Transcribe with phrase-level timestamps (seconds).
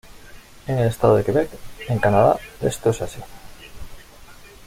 [0.65, 1.47] En el estado de Quebec,
[1.87, 3.19] en Canadá, esto es así.